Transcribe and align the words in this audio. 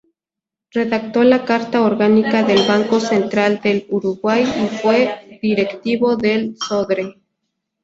Redactó 0.71 1.23
la 1.23 1.45
Carta 1.45 1.83
Orgánica 1.83 2.41
del 2.41 2.63
Banco 2.67 2.99
Central 2.99 3.61
del 3.61 3.85
Uruguay 3.91 4.41
y 4.43 4.75
fue 4.77 5.37
directivo 5.43 6.15
del 6.17 6.57
Sodre. 6.57 7.21